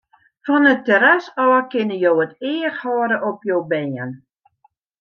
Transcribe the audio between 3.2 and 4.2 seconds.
op jo bern.